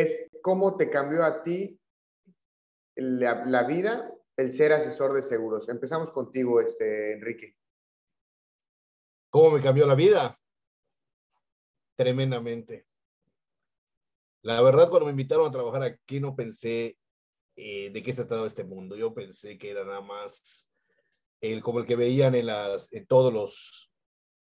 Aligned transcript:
es 0.00 0.30
cómo 0.42 0.76
te 0.76 0.90
cambió 0.90 1.24
a 1.24 1.42
ti 1.42 1.78
la, 2.94 3.64
vida 3.64 4.12
el 4.36 4.52
ser 4.52 4.72
asesor 4.72 5.12
de 5.12 5.22
seguros. 5.22 5.68
Empezamos 5.68 6.10
contigo, 6.10 6.60
este, 6.60 7.12
Enrique. 7.12 7.56
¿Cómo 9.30 9.50
me 9.50 9.62
cambió 9.62 9.86
la 9.86 9.94
vida? 9.94 10.38
Tremendamente. 11.96 12.86
La 14.42 14.62
verdad, 14.62 14.88
cuando 14.88 15.06
me 15.06 15.12
invitaron 15.12 15.48
a 15.48 15.50
trabajar 15.50 15.82
aquí, 15.82 16.20
no 16.20 16.34
pensé 16.34 16.96
eh, 17.56 17.90
de 17.90 18.02
qué 18.02 18.12
se 18.12 18.24
trataba 18.24 18.46
este 18.46 18.64
mundo. 18.64 18.96
Yo 18.96 19.12
pensé 19.12 19.58
que 19.58 19.70
era 19.70 19.84
nada 19.84 20.00
más 20.00 20.68
el, 21.40 21.62
como 21.62 21.80
el 21.80 21.86
que 21.86 21.96
veían 21.96 22.34
en, 22.34 22.46
las, 22.46 22.92
en 22.92 23.06
todos 23.06 23.32
los, 23.32 23.90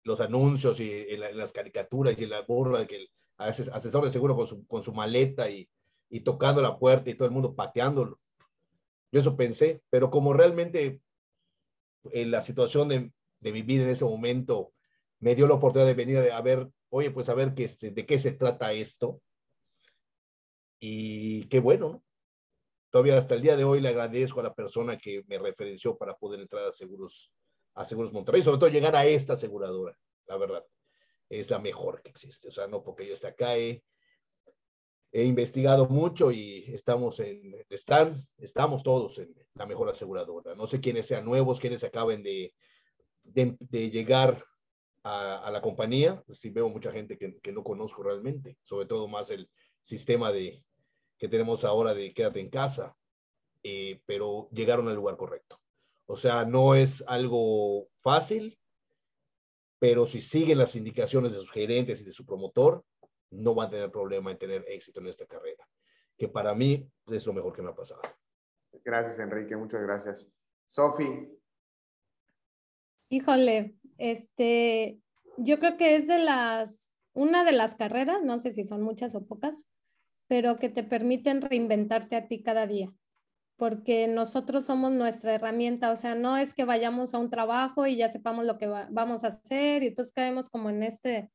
los 0.04 0.20
anuncios 0.20 0.80
y 0.80 0.92
en, 0.92 1.38
las 1.38 1.52
caricaturas 1.52 2.18
y 2.18 2.24
en 2.24 2.30
la 2.30 2.42
burla, 2.42 2.88
que 2.88 2.96
el 2.98 3.12
asesor 3.38 4.04
de 4.06 4.12
seguro 4.12 4.36
con 4.36 4.48
su, 4.48 4.66
con 4.68 4.84
su 4.84 4.94
maleta 4.94 5.50
y, 5.50 5.70
y 6.10 6.22
tocando 6.22 6.62
la 6.62 6.78
puerta 6.78 7.10
y 7.10 7.16
todo 7.16 7.28
el 7.28 7.34
mundo 7.34 7.56
pateándolo. 7.56 8.20
Yo 9.12 9.20
eso 9.20 9.36
pensé, 9.36 9.82
pero 9.90 10.10
como 10.10 10.34
realmente 10.34 11.02
en 12.06 12.12
eh, 12.12 12.26
la 12.26 12.42
situación 12.42 12.88
de, 12.90 13.12
de, 13.40 13.52
mi 13.52 13.62
vida 13.62 13.84
en 13.84 13.90
ese 13.90 14.06
momento 14.06 14.74
me 15.20 15.36
dio 15.36 15.48
la 15.48 15.56
oportunidad 15.56 15.88
de 15.88 15.94
venir 15.94 16.18
a 16.32 16.42
ver, 16.42 16.70
oye, 16.90 17.12
pues 17.12 17.30
a 17.30 17.34
ver 17.34 17.54
que, 17.54 17.64
este, 17.64 17.92
de 17.92 18.06
qué 18.06 18.20
se 18.20 18.32
trata 18.32 18.74
esto. 18.74 19.22
Y 20.80 21.46
qué 21.46 21.60
bueno, 21.60 21.90
¿no? 21.90 22.04
Todavía 22.90 23.18
hasta 23.18 23.34
el 23.34 23.42
día 23.42 23.56
de 23.56 23.64
hoy 23.64 23.82
le 23.82 23.90
agradezco 23.90 24.42
a 24.42 24.44
la 24.44 24.54
persona 24.54 24.98
que 24.98 25.24
me 25.28 25.40
referenció 25.40 25.98
para 25.98 26.16
poder 26.16 26.42
entrar 26.42 26.66
a 26.66 26.72
Seguros, 26.72 27.32
a 27.74 27.86
Seguros 27.86 28.14
Monterrey, 28.14 28.44
sobre 28.44 28.60
todo 28.60 28.70
llegar 28.70 28.96
a 28.96 29.06
esta 29.06 29.34
aseguradora, 29.34 29.98
la 30.28 30.38
verdad. 30.38 30.64
Es 31.40 31.50
la 31.50 31.60
mejor 31.60 32.02
que 32.02 32.10
existe. 32.10 32.48
O 32.48 32.52
sea, 32.52 32.68
no 32.68 32.84
porque 32.84 33.08
yo 33.08 33.14
esté 33.14 33.28
acá, 33.28 33.58
he, 33.58 33.84
he 35.12 35.24
investigado 35.24 35.88
mucho 35.88 36.32
y 36.32 36.66
estamos 36.74 37.20
en, 37.20 37.56
están, 37.70 38.16
estamos 38.38 38.84
todos 38.84 39.20
en 39.20 39.34
la 39.54 39.66
mejor 39.66 39.90
aseguradora. 39.90 40.56
No 40.56 40.68
sé 40.68 40.80
quiénes 40.80 41.08
sean 41.08 41.26
nuevos, 41.26 41.60
quiénes 41.60 41.84
acaben 41.84 42.24
de, 42.24 42.54
de, 43.24 43.90
llegar 43.90 44.44
a, 45.04 45.50
la 45.52 45.62
compañía. 45.62 46.24
Sí 46.30 46.50
veo 46.50 46.70
mucha 46.70 46.92
gente 46.92 47.18
que, 47.18 47.40
que, 47.40 47.52
no 47.52 47.64
conozco 47.64 48.04
realmente, 48.04 48.58
sobre 48.64 48.86
todo 48.86 49.08
más 49.08 49.30
el 49.30 49.50
sistema 49.82 50.32
de, 50.32 50.64
que 51.18 51.28
tenemos 51.28 51.64
ahora 51.64 51.94
de 51.94 52.14
quédate 52.14 52.40
en 52.40 52.50
casa, 52.50 52.96
eh, 53.64 54.02
pero 54.06 54.50
llegaron 54.52 54.88
al 54.88 54.96
lugar 54.96 55.18
correcto. 55.18 55.60
O 56.06 56.16
sea, 56.16 56.44
no 56.46 56.76
es 56.76 57.04
algo 57.08 57.88
fácil, 58.02 58.58
pero 59.84 60.06
si 60.06 60.22
siguen 60.22 60.60
las 60.60 60.78
indicaciones 60.78 61.34
de 61.34 61.40
sus 61.40 61.52
gerentes 61.52 62.00
y 62.00 62.06
de 62.06 62.12
su 62.14 62.26
promotor, 62.26 62.86
no 63.32 63.54
van 63.54 63.68
a 63.68 63.72
tener 63.72 63.92
problema 63.92 64.32
en 64.32 64.38
tener 64.38 64.64
éxito 64.70 65.02
en 65.02 65.08
esta 65.08 65.26
carrera, 65.26 65.68
que 66.18 66.30
para 66.30 66.56
mí 66.56 66.90
es 67.08 67.28
lo 67.28 67.34
mejor 67.34 67.52
que 67.54 67.62
me 67.62 67.72
ha 67.72 67.76
pasado. 67.76 68.00
Gracias, 68.86 69.20
Enrique, 69.20 69.58
muchas 69.58 69.82
gracias. 69.82 70.32
Sofi. 70.68 71.38
Híjole, 73.10 73.76
este, 73.98 75.02
yo 75.36 75.60
creo 75.60 75.76
que 75.76 75.98
es 75.98 76.08
de 76.08 76.20
las, 76.20 76.94
una 77.12 77.44
de 77.44 77.52
las 77.52 77.76
carreras, 77.76 78.24
no 78.24 78.40
sé 78.40 78.54
si 78.54 78.64
son 78.64 78.84
muchas 78.84 79.16
o 79.16 79.26
pocas, 79.26 79.66
pero 80.28 80.60
que 80.60 80.70
te 80.70 80.86
permiten 80.86 81.42
reinventarte 81.42 82.16
a 82.16 82.30
ti 82.30 82.42
cada 82.42 82.68
día, 82.68 82.90
porque 83.56 84.08
nosotros 84.08 84.66
somos 84.66 84.92
nuestra 84.92 85.36
herramienta, 85.36 85.92
o 85.92 85.96
sea, 85.96 86.16
no 86.16 86.38
es 86.38 86.54
que 86.54 86.66
vayamos 86.66 87.14
a 87.14 87.20
un 87.20 87.30
trabajo 87.30 87.88
y 87.88 87.96
ya 87.96 88.10
sepamos 88.10 88.46
lo 88.46 88.58
que 88.58 88.68
vamos 88.68 89.24
a 89.24 89.28
hacer 89.28 89.84
y 89.84 89.88
entonces 89.88 90.14
caemos 90.14 90.50
como 90.50 90.70
en 90.70 90.84
este 90.84 91.30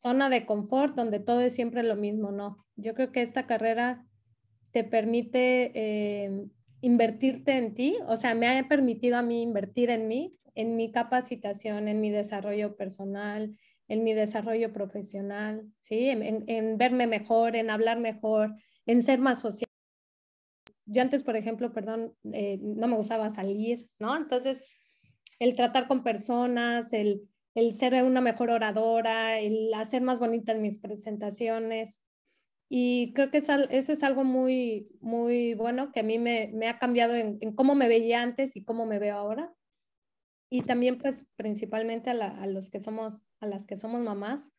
zona 0.00 0.28
de 0.28 0.46
confort 0.46 0.96
donde 0.96 1.20
todo 1.20 1.40
es 1.40 1.54
siempre 1.54 1.82
lo 1.82 1.94
mismo, 1.94 2.32
no. 2.32 2.64
Yo 2.76 2.94
creo 2.94 3.12
que 3.12 3.22
esta 3.22 3.46
carrera 3.46 4.06
te 4.72 4.84
permite 4.84 5.72
eh, 5.74 6.46
invertirte 6.80 7.56
en 7.56 7.74
ti, 7.74 7.96
o 8.06 8.16
sea, 8.16 8.34
me 8.34 8.48
ha 8.48 8.68
permitido 8.68 9.18
a 9.18 9.22
mí 9.22 9.42
invertir 9.42 9.90
en 9.90 10.08
mí, 10.08 10.36
en 10.54 10.76
mi 10.76 10.90
capacitación, 10.90 11.88
en 11.88 12.00
mi 12.00 12.10
desarrollo 12.10 12.76
personal, 12.76 13.56
en 13.88 14.04
mi 14.04 14.14
desarrollo 14.14 14.72
profesional, 14.72 15.66
¿sí? 15.80 16.08
En, 16.08 16.78
verme 16.78 17.06
mejor, 17.06 17.56
en 17.56 17.70
hablar 17.70 17.98
mejor, 17.98 18.54
en 18.86 19.02
ser 19.02 19.18
más 19.18 19.40
social. 19.40 19.68
Yo 20.92 21.02
antes, 21.02 21.22
por 21.22 21.36
ejemplo, 21.36 21.72
perdón, 21.72 22.14
eh, 22.32 22.58
no 22.60 22.88
me 22.88 22.96
gustaba 22.96 23.30
salir, 23.30 23.88
¿no? 24.00 24.16
Entonces, 24.16 24.64
el 25.38 25.54
tratar 25.54 25.86
con 25.86 26.02
personas, 26.02 26.92
el, 26.92 27.28
el 27.54 27.74
ser 27.74 27.94
una 28.02 28.20
mejor 28.20 28.50
oradora, 28.50 29.38
el 29.38 29.72
hacer 29.72 30.02
más 30.02 30.18
bonitas 30.18 30.58
mis 30.58 30.80
presentaciones. 30.80 32.02
Y 32.68 33.12
creo 33.14 33.30
que 33.30 33.38
eso 33.38 33.54
es 33.70 34.02
algo 34.02 34.24
muy, 34.24 34.88
muy 35.00 35.54
bueno 35.54 35.92
que 35.92 36.00
a 36.00 36.04
mí 36.04 36.18
me, 36.18 36.50
me 36.52 36.68
ha 36.68 36.78
cambiado 36.80 37.14
en, 37.14 37.38
cómo 37.54 37.76
me 37.76 37.86
veía 37.86 38.22
antes 38.22 38.56
y 38.56 38.64
cómo 38.64 38.84
me 38.84 38.98
veo 38.98 39.16
ahora. 39.16 39.54
Y 40.50 40.62
también, 40.62 40.98
pues, 40.98 41.28
principalmente 41.36 42.10
a, 42.10 42.14
a, 42.14 42.46
los 42.48 42.68
que 42.68 42.80
somos, 42.80 43.24
a 43.38 43.46
las 43.46 43.64
que 43.64 43.76
somos 43.76 44.00
mamás, 44.00 44.52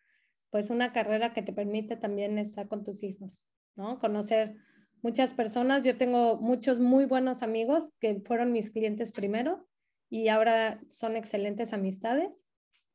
pues 0.49 0.69
una 0.69 0.93
carrera 0.93 1.33
que 1.33 1.41
te 1.41 1.51
permite 1.51 1.97
también 1.97 2.37
estar 2.37 2.69
con 2.69 2.85
tus 2.85 3.03
hijos, 3.03 3.45
¿no? 3.75 3.95
Conocer 3.95 4.55
muchas 5.01 5.33
personas. 5.33 5.83
Yo 5.83 5.97
tengo 5.97 6.37
muchos 6.37 6.79
muy 6.79 7.05
buenos 7.05 7.43
amigos 7.43 7.91
que 7.99 8.21
fueron 8.21 8.51
mis 8.51 8.71
clientes 8.71 9.11
primero 9.11 9.67
y 10.09 10.27
ahora 10.27 10.79
son 10.89 11.15
excelentes 11.15 11.73
amistades 11.73 12.45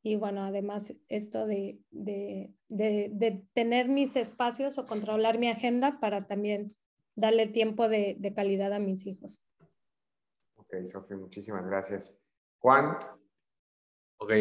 y 0.03 0.15
bueno, 0.15 0.43
además 0.45 0.93
esto 1.09 1.47
de, 1.47 1.79
de, 1.91 2.53
de, 2.69 3.43
tener 3.53 3.89
mis 3.89 4.15
espacios 4.15 4.77
o 4.77 4.85
controlar 4.85 5.37
mi 5.37 5.49
agenda 5.49 5.99
para 5.99 6.27
también 6.27 6.75
darle 7.15 7.47
tiempo 7.47 7.89
de, 7.89 8.33
calidad 8.35 8.71
a 8.71 8.79
mis 8.79 9.05
hijos. 9.05 9.43
Ok, 10.55 10.75
Sofía, 10.85 11.17
muchísimas 11.17 11.65
gracias. 11.65 12.17
Juan. 12.59 12.97
Ok, 14.19 14.31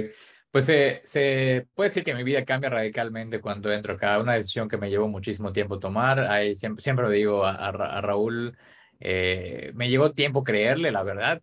pues 0.57 0.71
eh, 0.71 1.03
se 1.05 1.67
puede 1.75 1.91
decir 1.91 2.03
que 2.03 2.15
mi 2.15 2.23
vida 2.25 2.43
cambia 2.47 2.71
radicalmente 2.71 3.43
cuando 3.43 3.71
entro 3.71 3.93
acá. 3.93 4.19
Una 4.19 4.33
decisión 4.33 4.71
que 4.71 4.79
me 4.79 4.89
llevó 4.89 5.07
muchísimo 5.07 5.53
tiempo 5.53 5.79
tomar. 5.79 6.21
Ahí 6.21 6.57
siempre, 6.57 6.83
siempre 6.83 7.05
lo 7.05 7.11
digo 7.11 7.45
a, 7.45 7.71
Raúl, 8.01 8.57
eh, 8.99 9.71
me 9.75 9.91
llevó 9.91 10.13
tiempo 10.13 10.45
creerle, 10.45 10.93
la 10.93 11.03
verdad. 11.03 11.43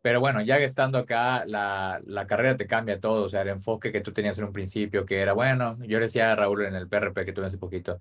Pero 0.00 0.20
bueno, 0.20 0.42
ya 0.42 0.58
estando 0.58 0.98
acá, 0.98 1.44
la, 1.44 2.00
la, 2.06 2.28
carrera 2.28 2.56
te 2.56 2.68
cambia 2.68 3.00
todo, 3.00 3.24
o 3.24 3.28
sea, 3.28 3.42
el 3.42 3.48
enfoque 3.48 3.90
que 3.90 4.00
tú 4.00 4.12
tenías 4.12 4.38
en 4.38 4.44
un 4.44 4.52
principio, 4.52 5.04
que 5.06 5.18
era, 5.20 5.32
bueno, 5.32 5.76
yo 5.80 5.98
le 5.98 6.04
decía 6.04 6.30
a 6.30 6.36
Raúl 6.36 6.64
en 6.64 6.76
el 6.76 6.88
PRP 6.88 7.24
que 7.24 7.32
tuve 7.32 7.46
hace 7.46 7.58
poquito, 7.58 7.98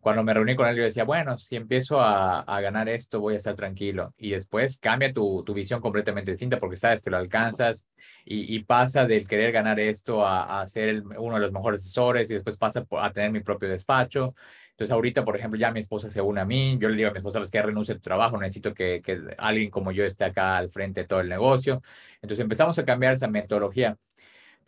cuando 0.00 0.22
me 0.22 0.34
reuní 0.34 0.56
con 0.56 0.68
él, 0.68 0.76
yo 0.76 0.82
decía, 0.82 1.04
bueno, 1.04 1.38
si 1.38 1.56
empiezo 1.56 2.00
a, 2.00 2.40
a 2.40 2.60
ganar 2.60 2.88
esto, 2.88 3.20
voy 3.20 3.34
a 3.34 3.36
estar 3.38 3.54
tranquilo. 3.54 4.14
Y 4.18 4.30
después 4.30 4.78
cambia 4.78 5.12
tu, 5.12 5.42
tu, 5.44 5.54
visión 5.54 5.80
completamente 5.80 6.30
distinta 6.30 6.58
porque 6.58 6.76
sabes 6.76 7.02
que 7.02 7.10
lo 7.10 7.16
alcanzas 7.16 7.88
y, 8.24 8.54
y 8.54 8.64
pasa 8.64 9.06
del 9.06 9.26
querer 9.26 9.52
ganar 9.52 9.80
esto 9.80 10.24
a, 10.26 10.60
a 10.60 10.66
ser 10.66 11.02
uno 11.18 11.34
de 11.34 11.40
los 11.40 11.52
mejores 11.52 11.80
asesores 11.80 12.30
y 12.30 12.34
después 12.34 12.56
pasa 12.56 12.86
a 13.00 13.12
tener 13.12 13.32
mi 13.32 13.40
propio 13.40 13.68
despacho 13.68 14.34
entonces 14.78 14.94
ahorita, 14.94 15.24
por 15.24 15.36
ejemplo, 15.36 15.58
ya 15.58 15.72
mi 15.72 15.80
esposa 15.80 16.08
se 16.08 16.20
une 16.20 16.40
a 16.40 16.44
mí, 16.44 16.78
yo 16.80 16.88
le 16.88 16.96
digo 16.96 17.08
a 17.08 17.12
mi 17.12 17.18
esposa, 17.18 17.42
que 17.50 17.62
renuncie 17.62 17.94
a 17.94 17.96
tu 17.96 18.02
trabajo, 18.02 18.38
necesito 18.38 18.72
que, 18.74 19.02
que 19.02 19.20
alguien 19.36 19.70
como 19.70 19.90
yo 19.90 20.04
esté 20.04 20.24
acá 20.24 20.56
al 20.56 20.70
frente 20.70 21.00
de 21.00 21.08
todo 21.08 21.18
el 21.18 21.28
negocio. 21.28 21.82
Entonces 22.22 22.38
empezamos 22.38 22.78
a 22.78 22.84
cambiar 22.84 23.14
esa 23.14 23.26
metodología. 23.26 23.96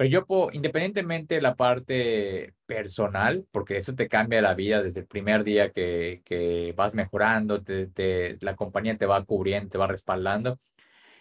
Pero 0.01 0.09
yo 0.09 0.25
puedo, 0.25 0.51
independientemente 0.51 1.35
de 1.35 1.43
la 1.43 1.57
parte 1.57 2.55
personal, 2.65 3.47
porque 3.53 3.77
eso 3.77 3.95
te 3.95 4.09
cambia 4.09 4.41
la 4.41 4.55
vida 4.55 4.83
desde 4.83 5.01
el 5.01 5.07
primer 5.07 5.45
día 5.45 5.73
que, 5.73 6.73
vas 6.75 6.95
mejorando, 6.95 7.63
te, 7.63 8.39
la 8.41 8.57
compañía 8.57 8.97
te 8.97 9.05
va 9.05 9.23
cubriendo, 9.27 9.69
te 9.69 9.77
va 9.77 9.87
respaldando. 9.87 10.59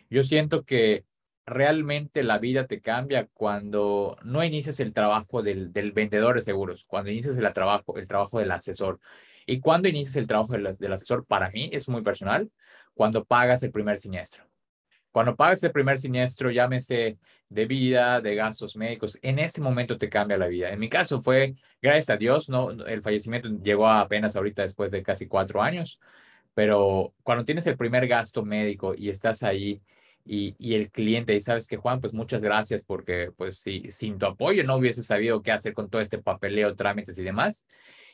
Yo 0.09 0.23
siento 0.23 0.63
que 0.63 1.05
realmente 1.45 2.23
la 2.23 2.39
vida 2.39 2.67
te 2.67 2.79
cambia 2.79 3.27
cuando 3.33 4.17
no 4.23 4.45
inicias 4.45 4.79
el 4.79 4.93
trabajo 4.93 5.41
del, 5.41 5.71
vendedor 5.93 6.35
de 6.37 6.41
seguros, 6.41 6.85
cuando 6.85 7.11
inicias 7.11 7.35
el 7.35 7.53
trabajo, 7.53 7.97
el 7.97 8.07
trabajo 8.07 8.39
del 8.39 8.51
asesor. 8.51 9.01
Y 9.45 9.59
cuando 9.59 9.89
inicias 9.89 10.15
el 10.15 10.27
trabajo 10.27 10.53
del, 10.53 10.67
asesor, 10.93 11.25
para 11.25 11.49
mí 11.51 11.69
es 11.73 11.89
muy 11.89 12.01
personal, 12.01 12.49
cuando 12.93 13.25
pagas 13.25 13.61
el 13.61 13.71
primer 13.71 13.97
siniestro. 13.97 14.45
Cuando 15.11 15.35
pagas 15.35 15.63
el 15.63 15.71
primer 15.71 15.97
siniestro, 15.99 16.51
llámese 16.51 17.17
de 17.49 17.65
vida, 17.65 18.21
de 18.21 18.35
gastos 18.35 18.75
médicos, 18.75 19.17
en 19.21 19.39
ese 19.39 19.61
momento 19.61 19.97
te 19.97 20.09
cambia 20.09 20.37
la 20.37 20.47
vida. 20.47 20.71
En 20.71 20.79
mi 20.79 20.89
caso 20.89 21.19
fue, 21.19 21.55
gracias 21.81 22.09
a 22.11 22.17
Dios, 22.17 22.49
no, 22.49 22.71
el 22.71 23.01
fallecimiento 23.01 23.49
llegó 23.63 23.87
apenas 23.87 24.35
ahorita 24.35 24.63
después 24.63 24.91
de 24.91 25.01
casi 25.03 25.27
cuatro 25.27 25.61
años, 25.61 25.99
pero 26.53 27.13
cuando 27.23 27.45
tienes 27.45 27.65
el 27.67 27.77
primer 27.77 28.07
gasto 28.07 28.45
médico 28.45 28.93
y 28.95 29.09
estás 29.09 29.43
ahí 29.43 29.81
y, 30.25 30.75
el 30.75 30.91
cliente, 30.91 31.35
y 31.35 31.41
sabes 31.41 31.67
que 31.67 31.77
Juan, 31.77 32.01
pues 32.01 32.13
muchas 32.13 32.41
gracias 32.41 32.83
porque 32.83 33.31
pues 33.35 33.59
si, 33.59 33.89
sin 33.89 34.17
tu 34.19 34.27
apoyo 34.27 34.63
no 34.63 34.75
hubiese 34.75 35.01
sabido 35.03 35.41
qué 35.41 35.51
hacer 35.51 35.73
con 35.73 35.89
todo 35.89 36.01
este 36.01 36.19
papeleo, 36.19 36.75
trámites 36.75 37.17
y 37.17 37.23
demás. 37.23 37.65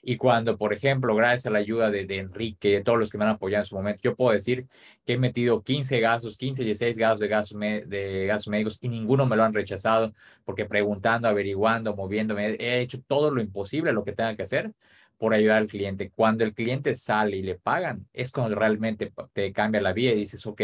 Y 0.01 0.17
cuando, 0.17 0.57
por 0.57 0.71
ejemplo, 0.71 1.15
gracias 1.15 1.47
a 1.47 1.49
la 1.49 1.59
ayuda 1.59 1.89
de, 1.89 2.05
Enrique, 2.17 2.69
de 2.69 2.83
todos 2.83 2.99
los 2.99 3.09
que 3.11 3.17
me 3.17 3.25
han 3.25 3.31
apoyado 3.31 3.61
en 3.61 3.65
su 3.65 3.75
momento, 3.75 4.01
yo 4.03 4.15
puedo 4.15 4.31
decir 4.33 4.67
que 5.03 5.13
he 5.13 5.17
metido 5.17 5.63
15 5.63 5.99
gastos, 5.99 6.37
15, 6.37 6.63
16 6.63 6.97
gastos 6.97 7.19
de 7.21 7.27
gastos, 7.27 7.59
de 7.59 8.25
gastos 8.27 8.47
médicos 8.49 8.77
y 8.81 8.89
ninguno 8.89 9.25
me 9.25 9.35
lo 9.35 9.43
han 9.43 9.53
rechazado 9.53 10.13
porque 10.45 10.65
preguntando, 10.65 11.27
averiguando, 11.27 11.95
moviéndome, 11.95 12.55
he 12.59 12.81
hecho 12.81 13.01
todo 13.07 13.31
lo 13.31 13.41
imposible, 13.41 13.93
lo 13.93 14.03
que 14.03 14.13
tenga 14.13 14.35
que 14.35 14.43
hacer 14.43 14.71
por 15.17 15.33
ayudar 15.33 15.57
al 15.57 15.67
cliente. 15.67 16.11
Cuando 16.11 16.43
el 16.43 16.53
cliente 16.53 16.95
sale 16.95 17.37
y 17.37 17.41
le 17.41 17.55
pagan, 17.55 18.07
es 18.13 18.31
cuando 18.31 18.55
realmente 18.55 19.11
te 19.33 19.51
cambia 19.53 19.81
la 19.81 19.93
vida 19.93 20.11
y 20.11 20.17
dices, 20.17 20.45
ok, 20.45 20.61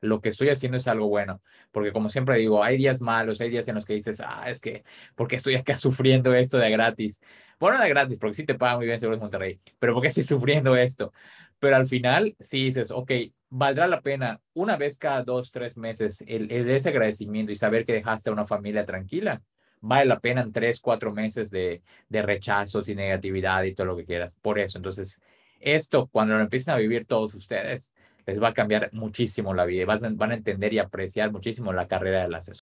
lo 0.00 0.20
que 0.20 0.28
estoy 0.30 0.48
haciendo 0.50 0.76
es 0.78 0.88
algo 0.88 1.08
bueno. 1.08 1.42
Porque 1.72 1.92
como 1.92 2.08
siempre 2.10 2.36
digo, 2.38 2.62
hay 2.62 2.76
días 2.76 3.00
malos, 3.00 3.40
hay 3.40 3.50
días 3.50 3.68
en 3.68 3.74
los 3.74 3.84
que 3.84 3.94
dices, 3.94 4.20
ah, 4.24 4.44
es 4.48 4.60
que, 4.60 4.84
¿por 5.14 5.28
qué 5.28 5.36
estoy 5.36 5.56
acá 5.56 5.76
sufriendo 5.78 6.34
esto 6.34 6.58
de 6.58 6.70
gratis? 6.70 7.20
Bueno, 7.58 7.80
de 7.80 7.88
gratis, 7.88 8.18
porque 8.18 8.34
sí 8.34 8.46
te 8.46 8.54
pagan 8.54 8.76
muy 8.76 8.86
bien 8.86 9.00
Seguros 9.00 9.20
Monterrey, 9.20 9.60
pero 9.78 9.94
¿por 9.94 10.02
qué 10.02 10.08
estoy 10.08 10.22
sufriendo 10.24 10.76
esto? 10.76 11.12
Pero 11.58 11.76
al 11.76 11.86
final, 11.86 12.36
sí 12.40 12.64
dices, 12.64 12.90
ok, 12.90 13.10
valdrá 13.48 13.86
la 13.88 14.00
pena 14.00 14.40
una 14.54 14.76
vez 14.76 14.96
cada 14.98 15.22
dos, 15.22 15.50
tres 15.50 15.76
meses 15.76 16.22
el, 16.26 16.50
ese 16.50 16.90
agradecimiento 16.90 17.50
y 17.50 17.56
saber 17.56 17.84
que 17.84 17.92
dejaste 17.92 18.30
a 18.30 18.32
una 18.32 18.44
familia 18.44 18.84
tranquila. 18.84 19.42
Vale 19.80 20.06
la 20.06 20.20
pena 20.20 20.40
en 20.42 20.52
tres, 20.52 20.80
cuatro 20.80 21.12
meses 21.12 21.50
de, 21.50 21.82
de 22.08 22.22
rechazos 22.22 22.88
y 22.88 22.94
negatividad 22.94 23.62
y 23.64 23.74
todo 23.74 23.86
lo 23.88 23.96
que 23.96 24.04
quieras. 24.04 24.36
Por 24.40 24.58
eso, 24.58 24.78
entonces, 24.78 25.20
esto, 25.60 26.08
cuando 26.08 26.34
lo 26.34 26.42
empiecen 26.42 26.74
a 26.74 26.78
vivir 26.78 27.06
todos 27.06 27.34
ustedes, 27.34 27.92
les 28.28 28.42
va 28.42 28.48
a 28.48 28.54
cambiar 28.54 28.90
muchísimo 28.92 29.54
la 29.54 29.64
vida. 29.64 29.86
Van, 29.86 30.16
van 30.18 30.32
a 30.32 30.34
entender 30.34 30.74
y 30.74 30.78
apreciar 30.78 31.32
muchísimo 31.32 31.72
la 31.72 31.88
carrera 31.88 32.22
del 32.22 32.34
asesor. 32.34 32.56